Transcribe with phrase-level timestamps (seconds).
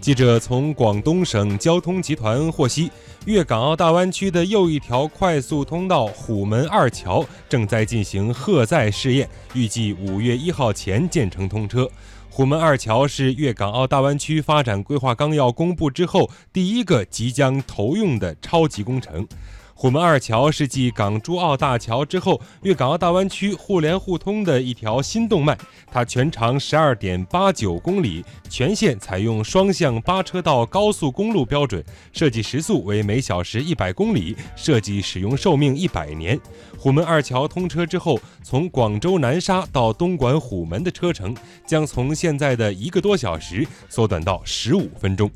[0.00, 2.90] 记者从广东省交通集团获悉，
[3.26, 11.90] 粤港澳大湾区的又一条快速通道虎门二桥正在进行荷载试验，预计五月一号前建成通车。
[12.30, 19.26] 虎门二桥是粤港澳大湾区发展规划纲要公布之后第一个即将投用的超级工程。
[19.80, 25.56] 虎门二桥是继港珠澳大桥之后，粤港澳大湾区互联互通的一条新动脉。
[25.88, 31.80] 它全长十二点八九公里，全线采用双向八车道高速公路标准，
[32.12, 36.36] 设计时速为每小时一百公里，设计使用寿命一百年。
[36.76, 41.32] 虎门二桥通车之后，从广州南沙到东莞虎门的车程
[41.64, 45.30] 将从现在的一个多小时缩短到十五分钟。